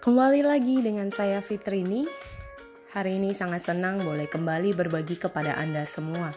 [0.00, 2.08] Kembali lagi dengan saya Fitrini.
[2.96, 6.32] Hari ini sangat senang boleh kembali berbagi kepada Anda semua.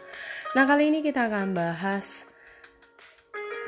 [0.52, 2.28] Nah, kali ini kita akan bahas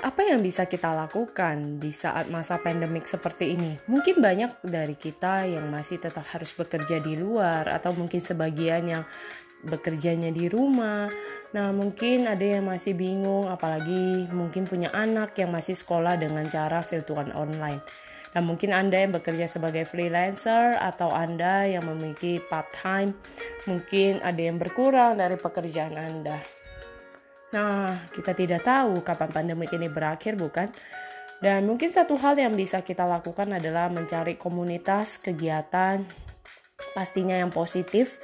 [0.03, 3.79] apa yang bisa kita lakukan di saat masa pandemik seperti ini.
[3.87, 9.03] Mungkin banyak dari kita yang masih tetap harus bekerja di luar atau mungkin sebagian yang
[9.63, 11.07] bekerjanya di rumah.
[11.55, 16.83] Nah, mungkin ada yang masih bingung apalagi mungkin punya anak yang masih sekolah dengan cara
[16.83, 17.79] virtual online.
[18.35, 23.15] Nah, mungkin Anda yang bekerja sebagai freelancer atau Anda yang memiliki part-time,
[23.63, 26.35] mungkin ada yang berkurang dari pekerjaan Anda.
[27.55, 30.67] Nah, kita tidak tahu kapan pandemi ini berakhir, bukan?
[31.39, 36.03] Dan mungkin satu hal yang bisa kita lakukan adalah mencari komunitas kegiatan
[36.91, 38.19] pastinya yang positif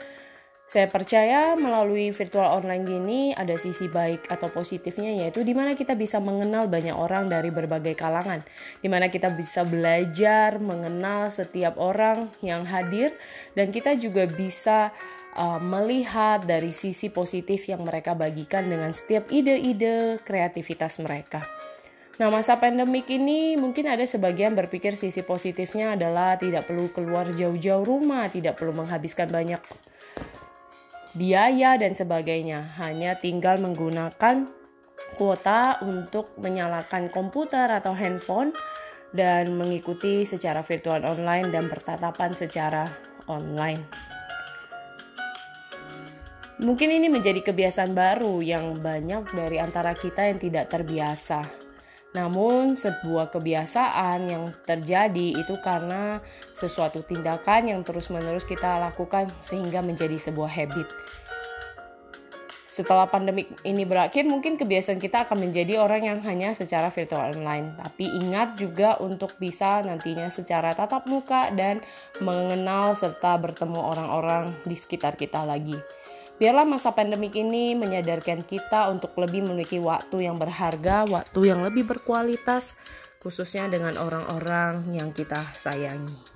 [0.71, 5.99] saya percaya melalui virtual online gini ada sisi baik atau positifnya yaitu di mana kita
[5.99, 8.39] bisa mengenal banyak orang dari berbagai kalangan,
[8.79, 13.11] di mana kita bisa belajar mengenal setiap orang yang hadir
[13.51, 14.95] dan kita juga bisa
[15.35, 21.43] uh, melihat dari sisi positif yang mereka bagikan dengan setiap ide-ide kreativitas mereka.
[22.15, 27.83] Nah, masa pandemik ini mungkin ada sebagian berpikir sisi positifnya adalah tidak perlu keluar jauh-jauh
[27.83, 29.59] rumah, tidak perlu menghabiskan banyak
[31.15, 32.75] biaya dan sebagainya.
[32.79, 34.47] Hanya tinggal menggunakan
[35.17, 38.55] kuota untuk menyalakan komputer atau handphone
[39.11, 42.87] dan mengikuti secara virtual online dan bertatapan secara
[43.27, 43.83] online.
[46.61, 51.60] Mungkin ini menjadi kebiasaan baru yang banyak dari antara kita yang tidak terbiasa.
[52.11, 56.19] Namun, sebuah kebiasaan yang terjadi itu karena
[56.51, 60.87] sesuatu tindakan yang terus-menerus kita lakukan sehingga menjadi sebuah habit.
[62.71, 67.75] Setelah pandemik ini berakhir, mungkin kebiasaan kita akan menjadi orang yang hanya secara virtual online.
[67.75, 71.83] Tapi ingat juga untuk bisa nantinya secara tatap muka dan
[72.23, 75.75] mengenal serta bertemu orang-orang di sekitar kita lagi.
[76.41, 81.85] Biarlah masa pandemik ini menyadarkan kita untuk lebih memiliki waktu yang berharga, waktu yang lebih
[81.85, 82.73] berkualitas,
[83.21, 86.31] khususnya dengan orang-orang yang kita sayangi.